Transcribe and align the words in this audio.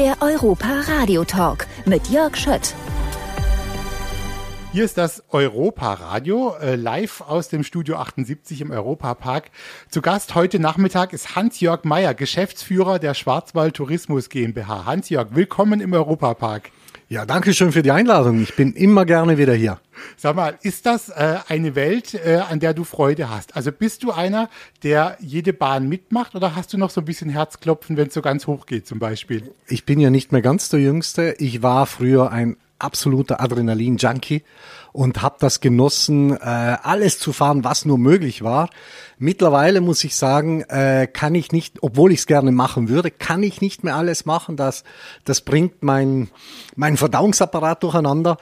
Der 0.00 0.16
Europa 0.22 0.80
Radio 0.86 1.24
Talk 1.24 1.66
mit 1.84 2.08
Jörg 2.08 2.34
Schött. 2.34 2.74
Hier 4.72 4.86
ist 4.86 4.96
das 4.96 5.22
Europa 5.28 5.92
Radio, 5.92 6.54
äh, 6.58 6.74
live 6.74 7.20
aus 7.20 7.50
dem 7.50 7.62
Studio 7.64 7.96
78 7.96 8.62
im 8.62 8.70
Europapark. 8.70 9.50
Zu 9.90 10.00
Gast 10.00 10.34
heute 10.34 10.58
Nachmittag 10.58 11.12
ist 11.12 11.36
Hans-Jörg 11.36 11.84
Meyer, 11.84 12.14
Geschäftsführer 12.14 12.98
der 12.98 13.12
Schwarzwald 13.12 13.76
Tourismus 13.76 14.30
GmbH. 14.30 14.86
Hans-Jörg, 14.86 15.34
willkommen 15.34 15.82
im 15.82 15.92
Europapark. 15.92 16.70
Ja, 17.12 17.26
danke 17.26 17.52
schön 17.54 17.72
für 17.72 17.82
die 17.82 17.90
Einladung. 17.90 18.40
Ich 18.40 18.54
bin 18.54 18.72
immer 18.72 19.04
gerne 19.04 19.36
wieder 19.36 19.52
hier. 19.52 19.80
Sag 20.16 20.36
mal, 20.36 20.56
ist 20.62 20.86
das 20.86 21.08
äh, 21.08 21.38
eine 21.48 21.74
Welt, 21.74 22.14
äh, 22.14 22.36
an 22.36 22.60
der 22.60 22.72
du 22.72 22.84
Freude 22.84 23.28
hast? 23.28 23.56
Also 23.56 23.72
bist 23.72 24.04
du 24.04 24.12
einer, 24.12 24.48
der 24.84 25.16
jede 25.18 25.52
Bahn 25.52 25.88
mitmacht 25.88 26.36
oder 26.36 26.54
hast 26.54 26.72
du 26.72 26.78
noch 26.78 26.90
so 26.90 27.00
ein 27.00 27.04
bisschen 27.04 27.28
Herzklopfen, 27.28 27.96
wenn 27.96 28.06
es 28.06 28.14
so 28.14 28.22
ganz 28.22 28.46
hoch 28.46 28.64
geht 28.64 28.86
zum 28.86 29.00
Beispiel? 29.00 29.50
Ich 29.66 29.84
bin 29.84 29.98
ja 29.98 30.08
nicht 30.08 30.30
mehr 30.30 30.40
ganz 30.40 30.68
der 30.68 30.78
Jüngste. 30.78 31.34
Ich 31.38 31.64
war 31.64 31.86
früher 31.86 32.30
ein 32.30 32.56
absoluter 32.82 33.40
Adrenalin-Junkie 33.40 34.42
und 34.92 35.22
habe 35.22 35.36
das 35.38 35.60
genossen, 35.60 36.32
äh, 36.32 36.38
alles 36.82 37.18
zu 37.18 37.32
fahren, 37.32 37.64
was 37.64 37.84
nur 37.84 37.98
möglich 37.98 38.42
war. 38.42 38.70
Mittlerweile 39.18 39.80
muss 39.80 40.02
ich 40.04 40.16
sagen, 40.16 40.62
äh, 40.62 41.06
kann 41.06 41.34
ich 41.34 41.52
nicht, 41.52 41.82
obwohl 41.82 42.12
ich 42.12 42.20
es 42.20 42.26
gerne 42.26 42.52
machen 42.52 42.88
würde, 42.88 43.10
kann 43.10 43.42
ich 43.42 43.60
nicht 43.60 43.84
mehr 43.84 43.96
alles 43.96 44.26
machen. 44.26 44.56
Das, 44.56 44.84
das 45.24 45.42
bringt 45.42 45.82
mein, 45.82 46.28
mein 46.74 46.96
Verdauungsapparat 46.96 47.82
durcheinander. 47.82 48.36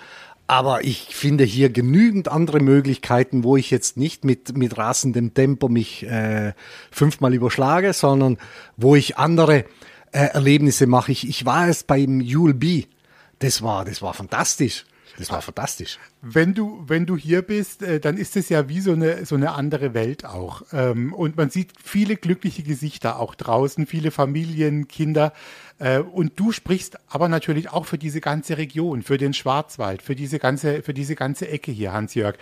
Aber 0.50 0.82
ich 0.82 1.14
finde 1.14 1.44
hier 1.44 1.68
genügend 1.68 2.28
andere 2.28 2.60
Möglichkeiten, 2.60 3.44
wo 3.44 3.58
ich 3.58 3.70
jetzt 3.70 3.98
nicht 3.98 4.24
mit, 4.24 4.56
mit 4.56 4.78
rasendem 4.78 5.34
Tempo 5.34 5.68
mich 5.68 6.06
äh, 6.06 6.54
fünfmal 6.90 7.34
überschlage, 7.34 7.92
sondern 7.92 8.38
wo 8.78 8.96
ich 8.96 9.18
andere 9.18 9.66
äh, 10.10 10.28
Erlebnisse 10.32 10.86
mache. 10.86 11.12
Ich, 11.12 11.28
ich 11.28 11.44
war 11.44 11.68
es 11.68 11.84
beim 11.84 12.20
ULB 12.20 12.86
das 13.38 13.62
war, 13.62 13.84
das 13.84 14.02
war 14.02 14.14
fantastisch. 14.14 14.84
Das 15.18 15.30
war 15.30 15.42
fantastisch. 15.42 15.98
Wenn 16.22 16.54
du, 16.54 16.84
wenn 16.86 17.04
du 17.04 17.16
hier 17.16 17.42
bist, 17.42 17.82
äh, 17.82 17.98
dann 17.98 18.16
ist 18.16 18.36
es 18.36 18.48
ja 18.50 18.68
wie 18.68 18.80
so 18.80 18.92
eine, 18.92 19.26
so 19.26 19.34
eine 19.34 19.52
andere 19.52 19.92
Welt 19.92 20.24
auch. 20.24 20.62
Ähm, 20.72 21.12
und 21.12 21.36
man 21.36 21.50
sieht 21.50 21.72
viele 21.82 22.14
glückliche 22.16 22.62
Gesichter 22.62 23.18
auch 23.18 23.34
draußen, 23.34 23.86
viele 23.86 24.12
Familien, 24.12 24.86
Kinder. 24.86 25.32
Äh, 25.78 25.98
und 25.98 26.38
du 26.38 26.52
sprichst 26.52 26.98
aber 27.08 27.28
natürlich 27.28 27.70
auch 27.70 27.84
für 27.84 27.98
diese 27.98 28.20
ganze 28.20 28.58
Region, 28.58 29.02
für 29.02 29.18
den 29.18 29.34
Schwarzwald, 29.34 30.02
für 30.02 30.14
diese 30.14 30.38
ganze, 30.38 30.82
für 30.82 30.94
diese 30.94 31.16
ganze 31.16 31.48
Ecke 31.48 31.72
hier, 31.72 31.92
Hans-Jörg. 31.92 32.36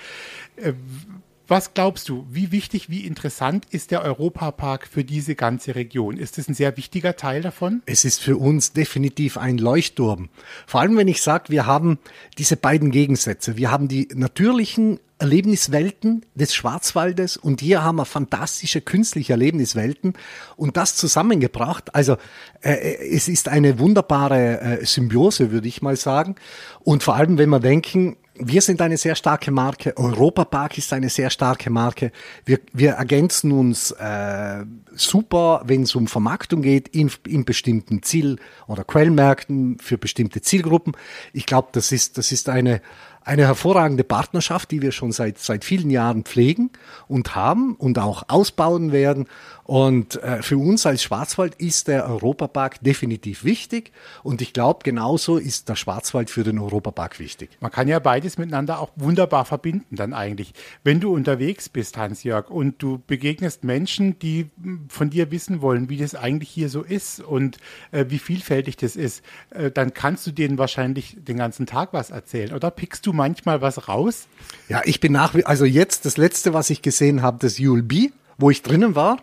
Was 1.48 1.75
glaubst 1.75 2.08
du, 2.08 2.27
wie 2.28 2.50
wichtig, 2.50 2.91
wie 2.91 3.06
interessant 3.06 3.66
ist 3.70 3.92
der 3.92 4.02
Europapark 4.02 4.89
für 4.89 5.05
diese 5.05 5.36
ganze 5.36 5.77
Region? 5.77 6.16
Ist 6.16 6.39
es 6.39 6.48
ein 6.48 6.55
sehr 6.55 6.77
wichtiger 6.77 7.14
Teil 7.14 7.41
davon? 7.41 7.83
Es 7.86 8.05
ist 8.05 8.20
für 8.20 8.36
uns 8.36 8.72
definitiv 8.72 9.39
ein 9.39 9.56
Leuchtturm. 9.58 10.28
Vor 10.67 10.80
allem, 10.80 10.97
wenn 10.97 11.06
ich 11.06 11.22
sage, 11.22 11.44
wir 11.50 11.64
haben 11.64 12.00
diese 12.36 12.56
beiden 12.56 12.91
Gegensätze. 12.91 13.56
Wir 13.56 13.70
haben 13.70 13.86
die 13.86 14.08
natürlichen 14.12 14.98
Erlebniswelten 15.19 16.27
des 16.34 16.52
Schwarzwaldes 16.52 17.36
und 17.36 17.61
hier 17.61 17.83
haben 17.83 17.97
wir 17.97 18.05
fantastische 18.05 18.80
künstliche 18.80 19.33
Erlebniswelten 19.33 20.14
und 20.56 20.77
das 20.77 20.97
zusammengebracht. 20.97 21.94
Also 21.94 22.17
äh, 22.61 22.97
es 23.12 23.28
ist 23.28 23.48
eine 23.48 23.78
wunderbare 23.78 24.61
äh, 24.61 24.84
Symbiose, 24.84 25.52
würde 25.52 25.69
ich 25.69 25.80
mal 25.80 25.97
sagen. 25.97 26.34
Und 26.80 27.05
vor 27.05 27.14
allem, 27.14 27.39
wenn 27.39 27.48
wir 27.50 27.61
denken, 27.61 28.17
wir 28.39 28.61
sind 28.61 28.81
eine 28.81 28.97
sehr 28.97 29.15
starke 29.15 29.51
Marke, 29.51 29.97
Europa 29.97 30.45
Park 30.45 30.79
ist 30.79 30.92
eine 30.92 31.09
sehr 31.09 31.31
starke 31.31 31.70
Marke. 31.70 32.12
Wir, 32.45 32.61
wir 32.73 32.92
ergänzen 32.92 33.53
uns 33.53 33.91
äh, 33.92 34.65
super, 34.95 35.62
wenn 35.65 35.83
es 35.83 35.95
um 35.95 36.06
Vermarktung 36.06 36.62
geht, 36.62 36.89
in, 36.89 37.11
in 37.27 37.45
bestimmten 37.45 38.03
Ziel- 38.03 38.39
oder 38.67 38.84
Quellmärkten 38.84 39.79
für 39.79 39.98
bestimmte 39.98 40.42
Zielgruppen. 40.42 40.95
Ich 41.33 41.47
glaube, 41.47 41.69
das 41.73 41.92
ist, 41.92 42.19
das 42.19 42.33
ist 42.33 42.48
eine, 42.48 42.81
eine 43.27 43.42
hervorragende 43.42 44.05
Partnerschaft, 44.05 44.70
die 44.70 44.83
wir 44.83 44.92
schon 44.92 45.11
seit, 45.11 45.39
seit 45.39 45.64
vielen 45.64 45.91
Jahren 45.91 46.23
pflegen 46.23 46.70
und 47.09 47.35
haben 47.35 47.75
und 47.75 47.98
auch 47.98 48.23
ausbauen 48.29 48.92
werden. 48.92 49.27
Und 49.64 50.23
äh, 50.23 50.42
für 50.42 50.59
uns 50.59 50.87
als 50.87 51.03
Schwarzwald 51.03 51.57
ist 51.57 51.89
der 51.89 52.09
Europapark 52.09 52.81
definitiv 52.85 53.42
wichtig. 53.42 53.91
Und 54.23 54.41
ich 54.41 54.53
glaube, 54.53 54.81
genauso 54.85 55.39
ist 55.39 55.69
der 55.69 55.75
Schwarzwald 55.75 56.31
für 56.31 56.45
den 56.45 56.61
Europapark 56.61 57.19
wichtig. 57.19 57.51
Man 57.59 57.73
kann 57.73 57.89
ja 57.89 57.98
beides 57.98 58.39
miteinander 58.39 58.79
auch 58.79 58.91
wunderbar 58.95 59.45
verbinden 59.45 59.97
dann 59.97 60.14
eigentlich. 60.14 60.55
Wenn 60.85 61.01
du 61.01 61.13
unterwegs 61.13 61.69
bist, 61.69 61.97
Hans-Jörg, 61.97 62.48
und 62.48 62.81
du 62.81 63.03
begegnest 63.08 63.64
Menschen, 63.64 64.20
die 64.20 64.51
hm, 64.63 64.87
von 64.89 65.11
dir 65.11 65.33
wissen 65.33 65.63
wollen, 65.63 65.89
wie 65.89 65.97
das 65.97 66.14
eigentlich 66.14 66.51
hier 66.51 66.69
so 66.69 66.83
ist 66.83 67.19
und 67.19 67.58
äh, 67.91 68.05
wie 68.08 68.20
vielfältig 68.20 68.77
das 68.77 68.95
ist, 68.95 69.25
äh, 69.51 69.73
dann 69.73 69.93
kannst 69.95 70.29
du 70.29 70.31
denen 70.31 70.58
wahrscheinlich 70.58 71.17
den 71.19 71.39
ganzen 71.39 71.67
Tag 71.67 71.93
was 71.93 72.11
erzählen. 72.11 72.55
Oder 72.55 72.70
pickst 72.70 73.05
du 73.05 73.13
manchmal 73.16 73.60
was 73.60 73.88
raus? 73.88 74.27
Ja, 74.68 74.82
ich 74.84 75.00
bin 75.00 75.12
nach, 75.12 75.34
also 75.44 75.64
jetzt 75.64 76.04
das 76.06 76.16
letzte, 76.16 76.54
was 76.54 76.70
ich 76.70 76.82
gesehen 76.82 77.22
habe, 77.22 77.38
das 77.40 77.58
ULB, 77.58 78.12
wo 78.38 78.50
ich 78.50 78.62
drinnen 78.62 78.94
war. 78.94 79.18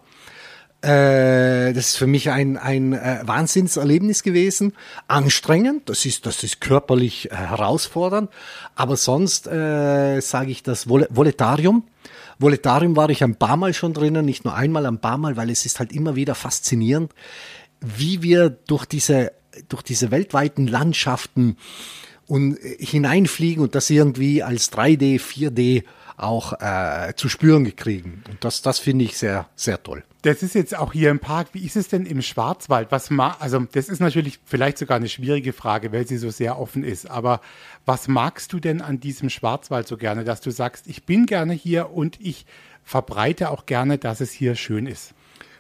Äh, 0.84 1.72
das 1.72 1.90
ist 1.92 1.98
für 1.98 2.08
mich 2.08 2.30
ein, 2.30 2.58
ein 2.58 2.92
äh, 2.92 3.22
Wahnsinnserlebnis 3.24 4.22
gewesen. 4.22 4.74
Anstrengend, 5.08 5.88
das 5.88 6.06
ist, 6.06 6.26
das 6.26 6.44
ist 6.44 6.60
körperlich 6.60 7.32
äh, 7.32 7.36
herausfordernd. 7.36 8.30
Aber 8.76 8.98
sonst 8.98 9.48
äh, 9.48 10.20
sage 10.20 10.52
ich 10.52 10.62
das 10.62 10.90
Vol 10.90 11.08
Voletarium. 11.10 11.84
Voletarium 12.38 12.98
war 12.98 13.10
ich 13.10 13.24
ein 13.24 13.36
paar 13.36 13.56
Mal 13.56 13.74
schon 13.74 13.94
drinnen, 13.94 14.26
nicht 14.26 14.44
nur 14.44 14.56
einmal, 14.56 14.86
ein 14.86 15.00
paar 15.00 15.18
Mal, 15.18 15.38
weil 15.38 15.50
es 15.50 15.66
ist 15.66 15.80
halt 15.80 15.94
immer 15.94 16.18
wieder 16.18 16.36
faszinierend, 16.36 17.14
wie 17.80 18.22
wir 18.22 18.50
durch 18.50 18.86
diese, 18.86 19.32
durch 19.70 19.84
diese 19.84 20.12
weltweiten 20.12 20.68
Landschaften 20.68 21.56
und 22.28 22.58
äh, 22.58 22.78
hineinfliegen 22.80 23.64
und 23.64 23.76
das 23.76 23.90
irgendwie 23.90 24.44
als 24.44 24.72
3D, 24.72 25.20
4D 25.20 25.84
auch 26.18 26.54
äh, 26.60 27.14
zu 27.16 27.28
spüren 27.28 27.64
gekriegen. 27.64 28.24
Und 28.30 28.44
das, 28.44 28.62
das 28.62 28.80
finde 28.80 29.06
ich 29.06 29.18
sehr, 29.18 29.48
sehr 29.56 29.82
toll. 29.82 30.04
Das 30.22 30.42
ist 30.42 30.56
jetzt 30.56 30.78
auch 30.78 30.94
hier 30.94 31.10
im 31.10 31.20
Park. 31.20 31.50
Wie 31.54 31.66
ist 31.66 31.76
es 31.76 31.90
denn 31.90 32.06
im 32.06 32.22
Schwarzwald? 32.22 32.92
Was 32.92 33.10
ma 33.10 33.36
also 33.40 33.60
das 33.72 33.90
ist 33.90 34.00
natürlich 34.00 34.40
vielleicht 34.46 34.78
sogar 34.78 34.98
eine 34.98 35.10
schwierige 35.10 35.54
Frage, 35.54 35.92
weil 35.92 36.08
sie 36.08 36.18
so 36.18 36.30
sehr 36.30 36.60
offen 36.60 36.84
ist. 36.84 37.10
Aber 37.10 37.42
was 37.86 38.08
magst 38.08 38.54
du 38.54 38.60
denn 38.60 38.82
an 38.82 39.00
diesem 39.00 39.30
Schwarzwald 39.30 39.88
so 39.88 39.98
gerne, 39.98 40.24
dass 40.24 40.40
du 40.40 40.52
sagst, 40.52 40.88
ich 40.88 41.04
bin 41.04 41.26
gerne 41.26 41.54
hier 41.54 41.92
und 41.92 42.22
ich 42.22 42.46
verbreite 42.84 43.50
auch 43.50 43.66
gerne, 43.66 43.98
dass 43.98 44.22
es 44.22 44.32
hier 44.32 44.56
schön 44.56 44.86
ist? 44.86 45.14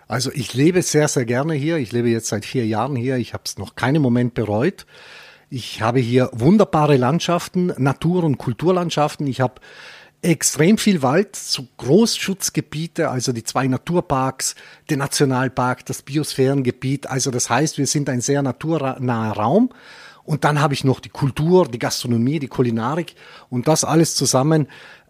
Also 0.07 0.31
ich 0.31 0.53
lebe 0.53 0.81
sehr, 0.81 1.07
sehr 1.07 1.25
gerne 1.25 1.56
hier. 1.56 1.78
Ich 1.78 1.91
lebe 1.91 2.09
jetzt 2.09 2.28
seit 2.28 2.45
vier 2.45 2.66
Jahren 2.66 2.95
hier. 2.95 3.18
Ich 3.18 3.34
habe 3.34 3.44
es 3.45 3.57
noch 3.57 3.75
keinen 3.75 4.01
Moment 4.01 4.34
bereut. 4.34 4.85
Ich 5.56 5.84
habe 5.84 6.00
hier 6.00 6.31
wunderbare 6.34 6.97
Landschaften, 6.97 7.72
Natur- 7.78 8.24
und 8.24 8.40
Kulturlandschaften. 8.40 9.28
Ich 9.28 9.40
habe 9.40 9.62
extrem 10.24 10.80
viel 10.80 11.03
Wald, 11.03 11.36
so 11.36 11.68
Großschutzgebiete, 11.78 13.12
also 13.12 13.34
die 13.34 13.44
zwei 13.44 13.68
Naturparks, 13.68 14.56
den 14.90 14.97
Nationalpark, 14.97 15.86
das 15.86 16.02
Biosphärengebiet. 16.02 17.06
Also 17.06 17.30
das 17.30 17.52
heißt, 17.52 17.78
wir 17.78 17.86
sind 17.86 18.09
ein 18.09 18.19
sehr 18.19 18.42
naturnaher 18.42 19.34
Raum. 19.34 19.69
Und 20.24 20.44
dann 20.44 20.59
habe 20.59 20.74
ich 20.74 20.84
noch 20.86 21.00
die 21.00 21.09
Kultur, 21.09 21.68
die 21.68 21.78
Gastronomie, 21.78 22.40
die 22.40 22.47
Kulinarik 22.47 23.13
und 23.52 23.68
das 23.68 23.84
alles 23.84 24.16
zusammen 24.16 24.68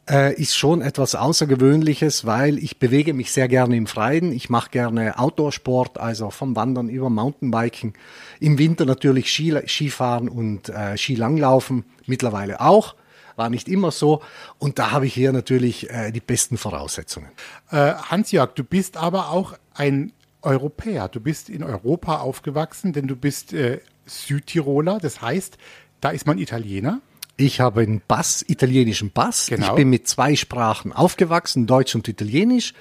äh, 0.09 0.33
ist 0.33 0.55
schon 0.55 0.81
etwas 0.81 1.15
Außergewöhnliches, 1.15 2.25
weil 2.25 2.57
ich 2.57 2.79
bewege 2.79 3.13
mich 3.13 3.31
sehr 3.31 3.47
gerne 3.47 3.75
im 3.75 3.87
Freien. 3.87 4.31
Ich 4.31 4.49
mache 4.49 4.69
gerne 4.69 5.19
Outdoor-Sport, 5.19 5.97
also 5.97 6.29
vom 6.29 6.55
Wandern 6.55 6.89
über 6.89 7.09
Mountainbiken. 7.09 7.93
Im 8.39 8.57
Winter 8.57 8.85
natürlich 8.85 9.31
Ski, 9.31 9.55
Skifahren 9.67 10.29
und 10.29 10.69
äh, 10.69 10.97
Skilanglaufen, 10.97 11.85
mittlerweile 12.05 12.61
auch 12.61 12.95
war 13.35 13.49
nicht 13.49 13.67
immer 13.67 13.91
so. 13.91 14.21
Und 14.59 14.79
da 14.79 14.91
habe 14.91 15.07
ich 15.07 15.13
hier 15.13 15.31
natürlich 15.31 15.89
äh, 15.89 16.11
die 16.11 16.19
besten 16.19 16.57
Voraussetzungen. 16.57 17.29
Äh, 17.71 17.93
Hans-Jörg, 17.93 18.53
du 18.53 18.63
bist 18.63 18.97
aber 18.97 19.31
auch 19.31 19.55
ein 19.73 20.13
Europäer. 20.41 21.07
Du 21.07 21.19
bist 21.19 21.49
in 21.49 21.63
Europa 21.63 22.17
aufgewachsen, 22.19 22.93
denn 22.93 23.07
du 23.07 23.15
bist 23.15 23.53
äh, 23.53 23.79
Südtiroler. 24.05 24.99
Das 24.99 25.21
heißt, 25.21 25.57
da 26.01 26.09
ist 26.09 26.27
man 26.27 26.37
Italiener. 26.37 27.01
Ich 27.35 27.59
habe 27.59 27.81
einen 27.81 28.01
Pass, 28.01 28.45
italienischen 28.47 29.09
Pass. 29.11 29.47
Genau. 29.47 29.67
Ich 29.67 29.73
bin 29.73 29.89
mit 29.89 30.07
zwei 30.07 30.35
Sprachen 30.35 30.93
aufgewachsen, 30.93 31.65
Deutsch 31.65 31.95
und 31.95 32.07
Italienisch. 32.07 32.73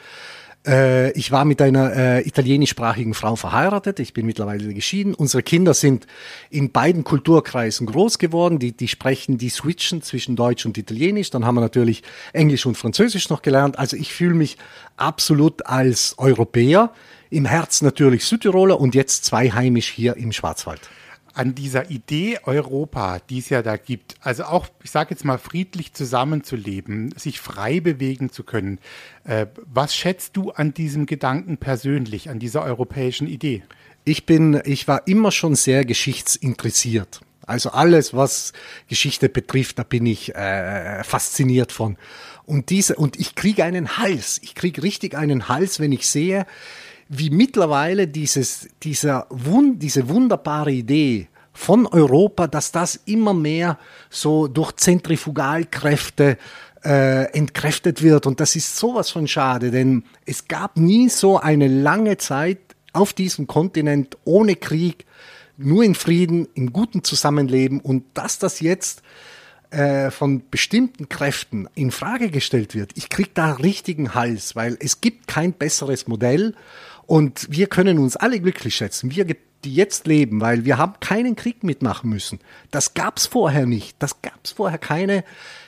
Äh, 0.66 1.12
ich 1.12 1.32
war 1.32 1.44
mit 1.44 1.60
einer 1.60 1.96
äh, 1.96 2.28
italienischsprachigen 2.28 3.14
Frau 3.14 3.34
verheiratet. 3.36 3.98
Ich 3.98 4.12
bin 4.12 4.26
mittlerweile 4.26 4.72
geschieden. 4.74 5.14
Unsere 5.14 5.42
Kinder 5.42 5.74
sind 5.74 6.06
in 6.50 6.70
beiden 6.70 7.02
Kulturkreisen 7.02 7.86
groß 7.86 8.18
geworden. 8.18 8.58
Die, 8.58 8.72
die 8.72 8.88
sprechen, 8.88 9.38
die 9.38 9.48
switchen 9.48 10.02
zwischen 10.02 10.36
Deutsch 10.36 10.66
und 10.66 10.76
Italienisch. 10.78 11.30
Dann 11.30 11.44
haben 11.44 11.56
wir 11.56 11.62
natürlich 11.62 12.02
Englisch 12.32 12.66
und 12.66 12.76
Französisch 12.76 13.30
noch 13.30 13.42
gelernt. 13.42 13.78
Also 13.78 13.96
ich 13.96 14.12
fühle 14.12 14.34
mich 14.34 14.58
absolut 14.96 15.66
als 15.66 16.14
Europäer. 16.18 16.92
Im 17.30 17.46
Herz 17.46 17.80
natürlich 17.80 18.24
Südtiroler 18.26 18.78
und 18.78 18.94
jetzt 18.94 19.24
zweiheimisch 19.24 19.88
hier 19.88 20.16
im 20.16 20.32
Schwarzwald 20.32 20.82
an 21.34 21.54
dieser 21.54 21.90
Idee 21.90 22.38
Europa, 22.44 23.20
die 23.30 23.38
es 23.38 23.48
ja 23.48 23.62
da 23.62 23.76
gibt, 23.76 24.16
also 24.20 24.44
auch, 24.44 24.68
ich 24.82 24.90
sage 24.90 25.10
jetzt 25.10 25.24
mal, 25.24 25.38
friedlich 25.38 25.94
zusammenzuleben, 25.94 27.14
sich 27.16 27.40
frei 27.40 27.80
bewegen 27.80 28.30
zu 28.30 28.44
können. 28.44 28.78
Äh, 29.24 29.46
was 29.64 29.94
schätzt 29.94 30.36
du 30.36 30.50
an 30.50 30.74
diesem 30.74 31.06
Gedanken 31.06 31.56
persönlich, 31.56 32.28
an 32.30 32.38
dieser 32.38 32.62
europäischen 32.62 33.26
Idee? 33.26 33.62
Ich 34.04 34.26
bin, 34.26 34.60
ich 34.64 34.88
war 34.88 35.06
immer 35.06 35.30
schon 35.30 35.54
sehr 35.54 35.84
geschichtsinteressiert. 35.84 37.20
Also 37.46 37.70
alles, 37.70 38.14
was 38.14 38.52
Geschichte 38.88 39.28
betrifft, 39.28 39.78
da 39.78 39.82
bin 39.82 40.06
ich 40.06 40.34
äh, 40.34 41.02
fasziniert 41.04 41.72
von. 41.72 41.96
Und 42.44 42.70
diese, 42.70 42.96
und 42.96 43.18
ich 43.18 43.34
kriege 43.34 43.64
einen 43.64 43.98
Hals. 43.98 44.40
Ich 44.42 44.54
kriege 44.54 44.82
richtig 44.82 45.16
einen 45.16 45.48
Hals, 45.48 45.80
wenn 45.80 45.92
ich 45.92 46.06
sehe, 46.06 46.46
wie 47.14 47.28
mittlerweile 47.28 48.08
dieses, 48.08 48.70
dieser 48.82 49.26
Wund, 49.28 49.82
diese 49.82 50.08
wunderbare 50.08 50.72
Idee 50.72 51.28
von 51.52 51.86
Europa, 51.86 52.46
dass 52.46 52.72
das 52.72 52.98
immer 53.04 53.34
mehr 53.34 53.78
so 54.08 54.48
durch 54.48 54.72
Zentrifugalkräfte 54.76 56.38
äh, 56.82 57.24
entkräftet 57.36 58.02
wird. 58.02 58.26
Und 58.26 58.40
das 58.40 58.56
ist 58.56 58.78
sowas 58.78 59.10
von 59.10 59.28
schade, 59.28 59.70
denn 59.70 60.04
es 60.24 60.48
gab 60.48 60.78
nie 60.78 61.10
so 61.10 61.38
eine 61.38 61.68
lange 61.68 62.16
Zeit 62.16 62.60
auf 62.94 63.12
diesem 63.12 63.46
Kontinent 63.46 64.16
ohne 64.24 64.56
Krieg, 64.56 65.04
nur 65.58 65.84
in 65.84 65.94
Frieden, 65.94 66.48
in 66.54 66.72
gutem 66.72 67.04
Zusammenleben 67.04 67.80
und 67.80 68.04
dass 68.14 68.38
das 68.38 68.60
jetzt 68.60 69.02
äh, 69.70 70.10
von 70.10 70.48
bestimmten 70.50 71.10
Kräften 71.10 71.68
in 71.74 71.90
Frage 71.90 72.30
gestellt 72.30 72.74
wird, 72.74 72.92
ich 72.94 73.10
krieg 73.10 73.34
da 73.34 73.52
richtigen 73.52 74.14
Hals, 74.14 74.56
weil 74.56 74.76
es 74.80 75.02
gibt 75.02 75.28
kein 75.28 75.52
besseres 75.52 76.06
Modell 76.06 76.54
und 77.06 77.46
wir 77.50 77.66
können 77.66 77.98
uns 77.98 78.16
alle 78.16 78.40
glücklich 78.40 78.74
schätzen. 78.74 79.14
Wir 79.14 79.26
die 79.64 79.74
jetzt 79.76 80.08
leben, 80.08 80.40
weil 80.40 80.64
wir 80.64 80.76
haben 80.76 80.94
keinen 80.98 81.36
Krieg 81.36 81.62
mitmachen 81.62 82.10
müssen. 82.10 82.40
Das 82.72 82.94
gab's 82.94 83.26
vorher 83.26 83.64
nicht. 83.64 83.94
Das 84.00 84.20
gab's 84.20 84.50
vorher 84.50 84.78
keine 84.78 85.22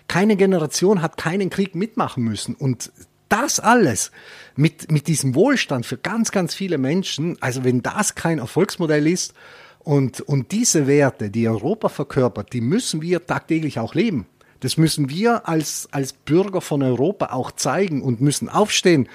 keine 0.09 0.37
Generation 0.37 1.03
hat 1.03 1.17
keinen 1.17 1.51
Krieg 1.51 1.75
mitmachen 1.75 2.25
müssen 2.25 2.55
und 2.55 2.93
das 3.29 3.59
alles 3.59 4.11
mit, 4.55 4.93
mit 4.93 5.09
diesem 5.09 5.35
Wohlstand 5.35 5.87
für 5.87 5.97
ganz, 5.97 6.31
ganz 6.31 6.55
viele 6.55 6.79
Menschen, 6.79 7.37
also 7.41 7.65
wenn 7.65 7.83
das 7.83 8.15
kein 8.15 8.39
Erfolgsmodell 8.39 9.07
ist 9.07 9.35
und, 9.81 10.21
und 10.21 10.53
diese 10.53 10.87
Werte, 10.87 11.31
die 11.31 11.49
Europa 11.49 11.89
verkörpert, 11.89 12.53
die 12.53 12.61
müssen 12.61 13.03
wir 13.03 13.27
tagtäglich 13.27 13.79
auch 13.79 13.95
leben. 13.95 14.27
Das 14.61 14.77
müssen 14.77 15.11
wir 15.11 15.49
als, 15.49 15.89
als 15.91 16.13
Bürger 16.13 16.61
von 16.61 16.83
Europa 16.83 17.33
auch 17.33 17.51
zeigen 17.51 18.03
und 18.03 18.21
müssen 18.21 18.49
aufstehen, 18.49 19.09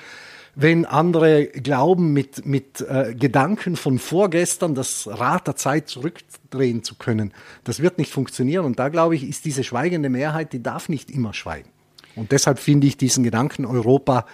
wenn 0.62 0.86
andere 0.86 1.48
glauben, 1.48 2.12
mit, 2.12 2.46
mit 2.46 2.82
äh, 2.82 3.16
Gedanken 3.18 3.78
von 3.78 3.98
vorgestern 3.98 4.76
das 4.76 5.08
Rad 5.08 5.48
der 5.48 5.56
Zeit 5.56 5.88
zurückdrehen 5.88 6.84
zu 6.84 6.96
können. 6.96 7.34
Das 7.64 7.82
wird 7.82 7.98
nicht 7.98 8.12
funktionieren. 8.12 8.66
Und 8.66 8.78
da 8.78 8.90
glaube 8.90 9.16
ich, 9.16 9.24
ist 9.24 9.46
diese 9.46 9.64
schweigende 9.64 10.10
Mehrheit, 10.10 10.52
die 10.52 10.62
darf 10.62 10.90
nicht 10.90 11.12
immer 11.12 11.34
schweigen. 11.34 11.70
Und 12.16 12.34
deshalb 12.34 12.60
finde 12.60 12.88
ich 12.88 12.98
diesen 12.98 13.24
Gedanken 13.24 13.66
Europa 13.66 14.26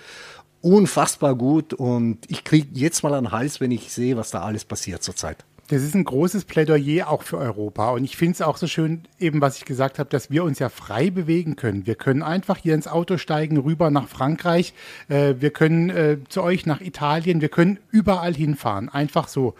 unfassbar 0.61 1.35
gut 1.35 1.75
und 1.75 2.17
ich 2.27 2.43
kriege 2.43 2.69
jetzt 2.73 3.03
mal 3.03 3.13
einen 3.13 3.31
Hals, 3.31 3.61
wenn 3.61 3.69
ich 3.69 3.93
sehe, 3.93 4.17
was 4.17 4.31
da 4.31 4.41
alles 4.41 4.65
passiert 4.65 5.03
zurzeit. 5.03 5.45
Das 5.67 5.81
ist 5.81 5.95
ein 5.95 6.03
großes 6.03 6.45
Plädoyer 6.45 7.09
auch 7.09 7.23
für 7.23 7.39
Europa. 7.39 7.89
Und 7.89 8.03
ich 8.03 8.17
finde 8.17 8.33
es 8.33 8.41
auch 8.41 8.57
so 8.57 8.67
schön, 8.67 9.03
eben 9.19 9.41
was 9.41 9.57
ich 9.57 9.65
gesagt 9.65 9.97
habe, 9.97 10.09
dass 10.09 10.29
wir 10.29 10.43
uns 10.43 10.59
ja 10.59 10.69
frei 10.69 11.09
bewegen 11.09 11.55
können. 11.55 11.87
Wir 11.87 11.95
können 11.95 12.21
einfach 12.21 12.57
hier 12.57 12.75
ins 12.75 12.87
Auto 12.87 13.17
steigen, 13.17 13.57
rüber 13.57 13.89
nach 13.89 14.07
Frankreich. 14.07 14.73
Äh, 15.07 15.35
wir 15.39 15.49
können 15.49 15.89
äh, 15.89 16.17
zu 16.29 16.43
euch 16.43 16.67
nach 16.67 16.81
Italien. 16.81 17.41
Wir 17.41 17.49
können 17.49 17.79
überall 17.89 18.35
hinfahren. 18.35 18.89
Einfach 18.89 19.27
so. 19.27 19.55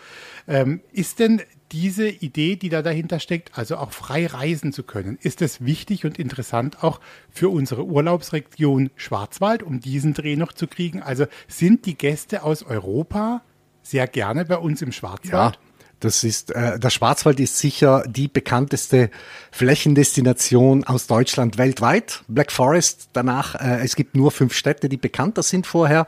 Ähm, 0.48 0.82
ist 0.92 1.18
denn 1.18 1.42
diese 1.72 2.08
Idee, 2.08 2.56
die 2.56 2.70
da 2.70 2.84
dahinter 2.84 3.20
steckt, 3.20 3.58
also 3.58 3.78
auch 3.78 3.92
frei 3.92 4.28
reisen 4.28 4.72
zu 4.72 4.84
können, 4.84 5.18
ist 5.22 5.42
es 5.42 5.66
wichtig 5.66 6.06
und 6.06 6.20
interessant 6.20 6.84
auch 6.84 7.00
für 7.32 7.50
unsere 7.50 7.84
Urlaubsregion 7.84 8.92
Schwarzwald, 8.96 9.64
um 9.64 9.80
diesen 9.80 10.14
Dreh 10.14 10.36
noch 10.36 10.54
zu 10.54 10.68
kriegen? 10.68 11.02
Also 11.02 11.26
sind 11.48 11.88
die 11.88 11.98
Gäste 11.98 12.44
aus 12.44 12.62
Europa 12.62 13.42
sehr 13.82 14.08
gerne 14.08 14.46
bei 14.46 14.58
uns 14.58 14.84
im 14.84 14.92
Schwarzwald? 14.92 15.56
Ja. 15.56 15.65
Das 16.06 16.24
ist, 16.24 16.52
äh, 16.52 16.78
der 16.78 16.92
Schwarzwald 16.92 17.40
ist 17.40 17.58
sicher 17.58 18.04
die 18.08 18.28
bekannteste 18.28 19.10
Flächendestination 19.52 20.84
aus 20.84 21.08
Deutschland 21.08 21.58
weltweit. 21.58 22.24
Black 22.28 22.52
Forest 22.52 23.10
danach, 23.14 23.56
äh, 23.56 23.84
es 23.84 23.96
gibt 23.96 24.16
nur 24.16 24.30
fünf 24.30 24.54
Städte, 24.54 24.88
die 24.88 24.98
bekannter 24.98 25.42
sind 25.42 25.66
vorher. 25.66 26.06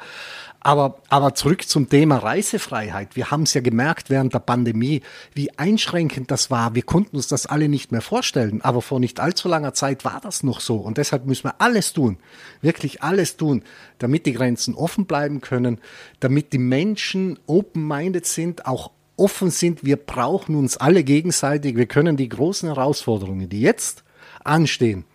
Aber, 0.59 0.99
aber 1.09 1.33
zurück 1.33 1.67
zum 1.67 1.89
Thema 1.89 2.17
Reisefreiheit. 2.17 3.15
Wir 3.15 3.31
haben 3.31 3.43
es 3.43 3.55
ja 3.55 3.61
gemerkt 3.61 4.11
während 4.11 4.35
der 4.35 4.39
Pandemie, 4.39 5.01
wie 5.33 5.57
einschränkend 5.57 6.29
das 6.29 6.51
war. 6.51 6.75
Wir 6.75 6.83
konnten 6.83 7.15
uns 7.15 7.27
das 7.27 7.47
alle 7.47 7.67
nicht 7.67 7.91
mehr 7.91 8.01
vorstellen. 8.01 8.61
Aber 8.61 8.83
vor 8.83 8.99
nicht 8.99 9.19
allzu 9.19 9.47
langer 9.47 9.73
Zeit 9.73 10.05
war 10.05 10.19
das 10.21 10.43
noch 10.43 10.59
so. 10.59 10.75
Und 10.75 10.99
deshalb 10.99 11.25
müssen 11.25 11.45
wir 11.45 11.55
alles 11.59 11.93
tun, 11.93 12.19
wirklich 12.61 13.01
alles 13.01 13.37
tun, 13.37 13.63
damit 13.97 14.27
die 14.27 14.33
Grenzen 14.33 14.75
offen 14.75 15.05
bleiben 15.05 15.41
können, 15.41 15.79
damit 16.19 16.53
die 16.53 16.59
Menschen 16.59 17.39
open-minded 17.47 18.27
sind, 18.27 18.67
auch 18.67 18.91
offen 19.17 19.49
sind, 19.49 19.83
wir 19.83 19.97
brauchen 19.97 20.55
uns 20.55 20.77
alle 20.77 21.03
gegenseitig, 21.03 21.75
wir 21.75 21.87
können 21.87 22.15
die 22.15 22.29
großen 22.29 22.69
Herausforderungen, 22.69 23.49
die 23.49 23.61
jetzt 23.61 24.03
anstehen, 24.43 25.05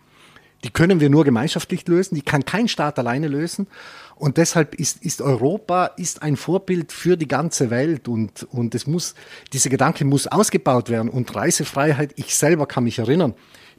die 0.63 0.69
können 0.69 0.99
wir 0.99 1.09
nur 1.09 1.25
gemeinschaftlich 1.25 1.87
lösen, 1.87 2.15
die 2.15 2.21
kann 2.21 2.45
kein 2.45 2.67
Staat 2.67 2.97
alleine 2.97 3.27
lösen. 3.27 3.67
Und 4.15 4.37
deshalb 4.37 4.75
ist, 4.75 5.03
ist 5.03 5.21
Europa 5.21 5.87
ist 5.97 6.21
ein 6.21 6.37
Vorbild 6.37 6.93
für 6.93 7.17
die 7.17 7.27
ganze 7.27 7.69
Welt 7.69 8.07
und, 8.07 8.43
und 8.51 8.73
es 8.73 8.87
muss, 8.87 9.15
diese 9.51 9.69
Gedanke 9.69 10.05
muss 10.05 10.27
ausgebaut 10.27 10.89
werden. 10.89 11.09
Und 11.09 11.35
Reisefreiheit, 11.35 12.13
ich 12.15 12.35
selber 12.35 12.65
kann 12.65 12.85
mich 12.85 12.99
erinnern, 12.99 13.33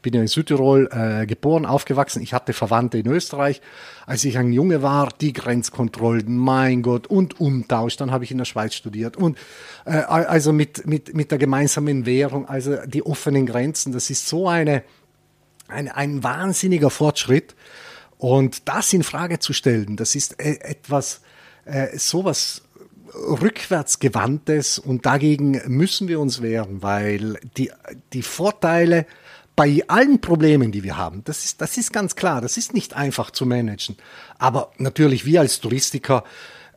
bin 0.04 0.14
ja 0.14 0.20
in 0.20 0.28
Südtirol 0.28 0.88
äh, 0.92 1.26
geboren, 1.26 1.66
aufgewachsen. 1.66 2.22
Ich 2.22 2.32
hatte 2.32 2.52
Verwandte 2.52 2.98
in 2.98 3.08
Österreich. 3.08 3.60
Als 4.06 4.24
ich 4.24 4.38
ein 4.38 4.52
Junge 4.52 4.82
war, 4.82 5.08
die 5.20 5.32
Grenzkontrollen, 5.32 6.36
mein 6.36 6.82
Gott, 6.82 7.08
und 7.08 7.40
Umtausch. 7.40 7.96
Dann 7.96 8.12
habe 8.12 8.22
ich 8.22 8.30
in 8.30 8.38
der 8.38 8.44
Schweiz 8.44 8.74
studiert. 8.74 9.16
Und 9.16 9.38
äh, 9.86 9.96
also 9.96 10.52
mit, 10.52 10.86
mit, 10.86 11.14
mit 11.14 11.30
der 11.30 11.38
gemeinsamen 11.38 12.06
Währung, 12.06 12.46
also 12.48 12.76
die 12.86 13.04
offenen 13.04 13.46
Grenzen, 13.46 13.92
das 13.92 14.10
ist 14.10 14.28
so 14.28 14.46
eine, 14.46 14.84
ein, 15.66 15.88
ein 15.88 16.22
wahnsinniger 16.22 16.90
Fortschritt. 16.90 17.56
Und 18.18 18.68
das 18.68 18.92
in 18.92 19.02
Frage 19.02 19.38
zu 19.38 19.52
stellen, 19.52 19.96
das 19.96 20.14
ist 20.14 20.38
äh, 20.38 20.58
etwas, 20.60 21.22
äh, 21.64 21.96
sowas 21.96 22.62
rückwärtsgewandtes 23.14 24.78
und 24.78 25.06
dagegen 25.06 25.60
müssen 25.66 26.08
wir 26.08 26.20
uns 26.20 26.42
wehren, 26.42 26.82
weil 26.82 27.38
die, 27.56 27.70
die 28.12 28.22
Vorteile 28.22 29.06
bei 29.56 29.84
allen 29.86 30.20
Problemen, 30.20 30.72
die 30.72 30.82
wir 30.82 30.96
haben, 30.96 31.22
das 31.24 31.44
ist, 31.44 31.60
das 31.60 31.76
ist 31.76 31.92
ganz 31.92 32.16
klar, 32.16 32.40
das 32.40 32.56
ist 32.56 32.74
nicht 32.74 32.94
einfach 32.94 33.30
zu 33.30 33.46
managen. 33.46 33.96
Aber 34.38 34.72
natürlich, 34.78 35.26
wir 35.26 35.40
als 35.40 35.60
Touristiker, 35.60 36.24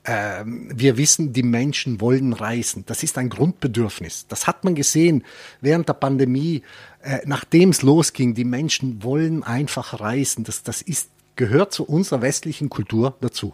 äh, 0.03 0.43
wir 0.45 0.97
wissen, 0.97 1.33
die 1.33 1.43
Menschen 1.43 1.99
wollen 2.01 2.33
reisen. 2.33 2.83
Das 2.85 3.03
ist 3.03 3.17
ein 3.17 3.29
Grundbedürfnis. 3.29 4.27
Das 4.27 4.47
hat 4.47 4.63
man 4.63 4.75
gesehen 4.75 5.23
während 5.59 5.89
der 5.89 5.93
Pandemie, 5.93 6.61
äh, 7.01 7.19
nachdem 7.25 7.69
es 7.69 7.81
losging. 7.81 8.35
Die 8.35 8.45
Menschen 8.45 9.03
wollen 9.03 9.43
einfach 9.43 9.99
reisen. 9.99 10.43
Das, 10.43 10.63
das 10.63 10.81
ist, 10.81 11.09
gehört 11.35 11.73
zu 11.73 11.83
unserer 11.83 12.21
westlichen 12.21 12.69
Kultur 12.69 13.17
dazu. 13.21 13.53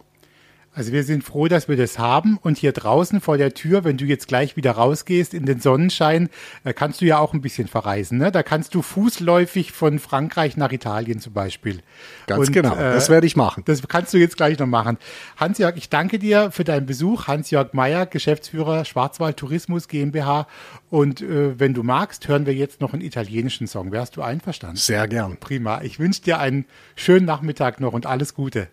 Also 0.75 0.92
wir 0.92 1.03
sind 1.03 1.24
froh, 1.24 1.48
dass 1.48 1.68
wir 1.68 1.77
das 1.77 2.00
haben. 2.00 2.38
Und 2.42 2.58
hier 2.58 2.72
draußen 2.72 3.22
vor 3.22 3.38
der 3.38 3.53
Tür, 3.53 3.84
wenn 3.84 3.98
du 3.98 4.06
jetzt 4.06 4.27
gleich 4.27 4.56
wieder 4.56 4.72
rausgehst 4.72 5.34
in 5.34 5.46
den 5.46 5.60
Sonnenschein, 5.60 6.30
äh, 6.63 6.74
kannst 6.74 7.01
du 7.01 7.06
ja 7.06 7.20
auch 7.20 7.34
ein 7.34 7.42
bisschen 7.42 7.68
verreisen. 7.68 8.18
Ne? 8.18 8.32
Da 8.32 8.42
kannst 8.42 8.74
du 8.74 8.82
fußläufig 8.82 9.72
von 9.72 10.00
Frankreich 10.00 10.58
nach 10.58 10.72
Italien 10.72 11.20
zum 11.20 11.34
Beispiel. 11.34 11.82
Ganz 12.25 12.48
Und, 12.48 12.53
genau, 12.53 12.75
das 12.75 13.10
werde 13.10 13.27
ich 13.27 13.36
machen. 13.36 13.63
Das 13.65 13.88
kannst 13.88 14.13
du 14.13 14.18
jetzt 14.18 14.36
gleich 14.36 14.58
noch 14.58 14.68
machen. 14.68 14.98
Hans-Jörg, 15.38 15.75
ich 15.77 15.89
danke 15.89 16.18
dir 16.18 16.51
für 16.51 16.63
deinen 16.63 16.88
Besuch. 16.88 17.27
Hans-Jörg 17.27 17.74
Meyer, 17.74 18.06
Geschäftsführer 18.08 18.86
Schwarzwald 18.86 19.38
Tourismus 19.38 19.88
GmbH. 19.88 20.48
Und 20.89 21.22
äh, 21.22 21.60
wenn 21.60 21.74
du 21.74 21.84
magst, 21.84 22.27
hören 22.27 22.46
wir 22.46 22.53
jetzt 22.56 22.82
noch 22.82 22.94
einen 22.94 23.03
italienischen 23.03 23.68
Song. 23.68 23.92
Wärst 23.92 24.18
du 24.18 24.24
einverstanden? 24.24 24.77
Sehr 24.77 25.08
gern. 25.08 25.38
Prima. 25.38 25.82
Ich 25.82 26.00
wünsche 26.00 26.22
dir 26.24 26.39
einen 26.39 26.65
schönen 26.96 27.25
Nachmittag 27.25 27.80
noch 27.80 27.94
und 27.94 28.06
alles 28.08 28.34
Gute. 28.34 28.70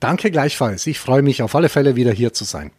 Danke 0.00 0.30
gleichfalls. 0.30 0.86
Ich 0.86 0.98
freue 0.98 1.22
mich 1.22 1.42
auf 1.42 1.54
alle 1.54 1.68
Fälle 1.68 1.96
wieder 1.96 2.12
hier 2.12 2.32
zu 2.32 2.44
sein. 2.44 2.70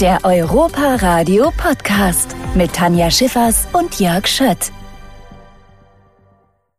Der 0.00 0.24
Europa 0.24 0.96
Radio 0.96 1.50
Podcast 1.56 2.36
mit 2.54 2.74
Tanja 2.74 3.10
Schiffers 3.10 3.66
und 3.72 3.98
Jörg 3.98 4.26
Schött. 4.26 4.70